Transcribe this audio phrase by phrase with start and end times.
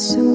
[0.00, 0.29] soon.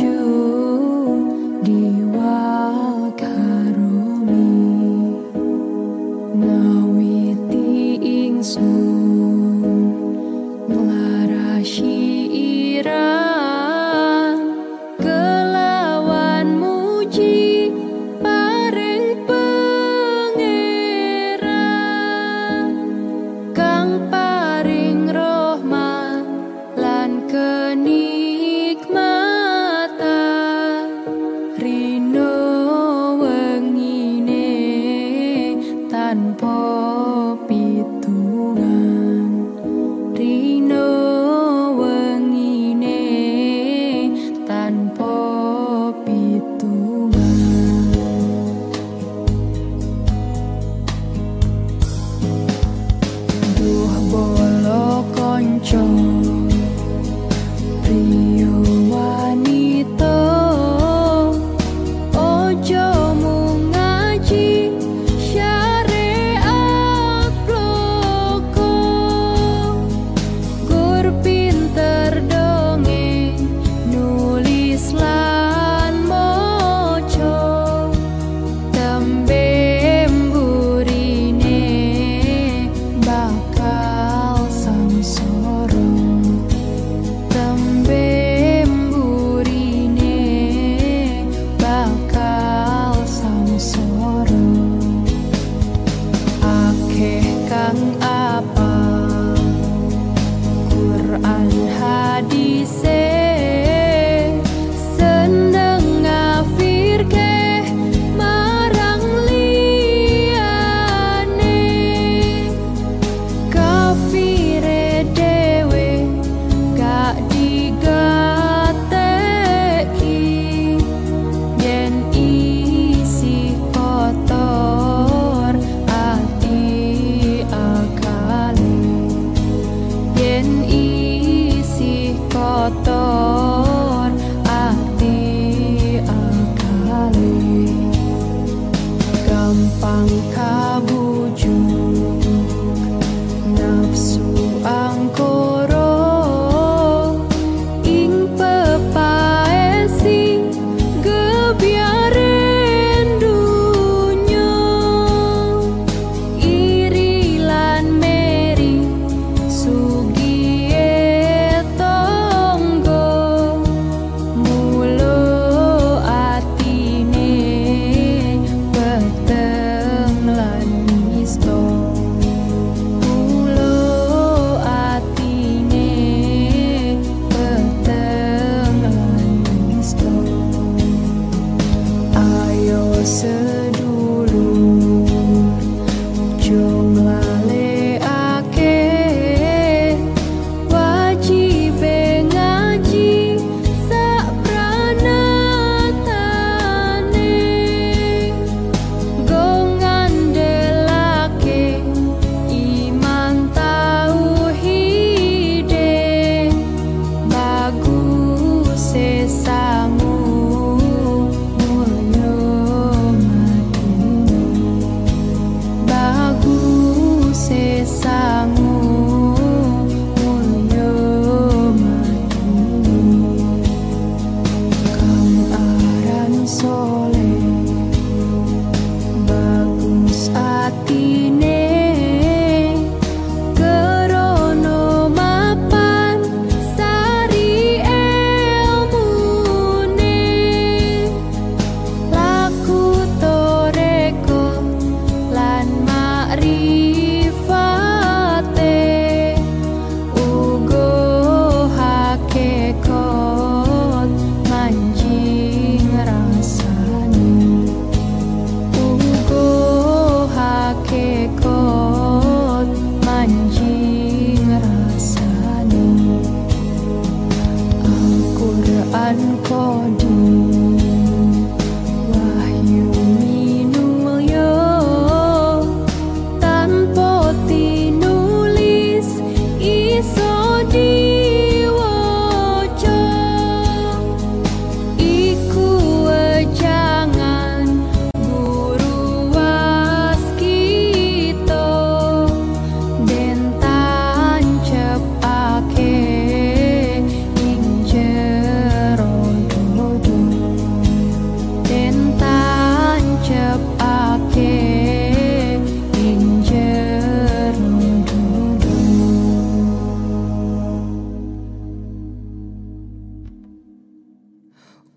[0.00, 0.23] you.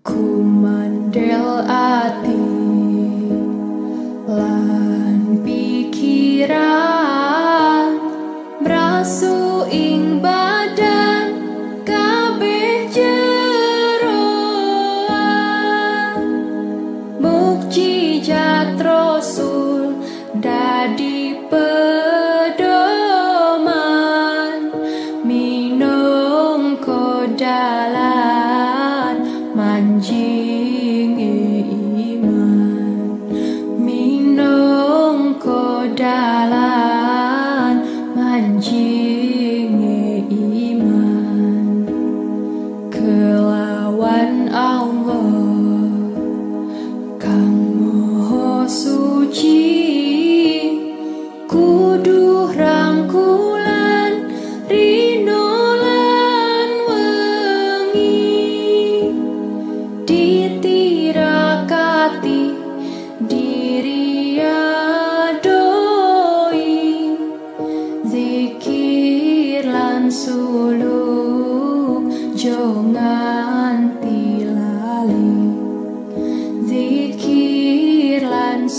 [0.08, 2.37] Ku mendel ati.
[38.38, 38.97] Anh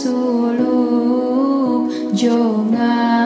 [0.10, 1.84] suluk.
[2.10, 3.19] Nganti